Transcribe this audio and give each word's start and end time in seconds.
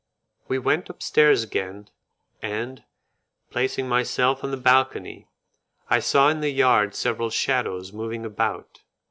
We 0.47 0.57
went 0.57 0.89
upstairs 0.89 1.43
again, 1.43 1.89
and, 2.41 2.83
placing 3.51 3.87
myself 3.87 4.43
on 4.43 4.49
the 4.49 4.57
balcony, 4.57 5.27
I 5.91 5.99
saw 5.99 6.29
in 6.29 6.39
the 6.41 6.49
yard 6.49 6.95
several 6.95 7.29
shadows 7.29 7.93
moving 7.93 8.25
about. 8.25 8.81